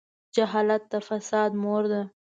جهالت 0.35 0.83
د 0.91 0.93
فساد 1.07 1.51
مور 1.63 1.83
ده. 1.91 2.01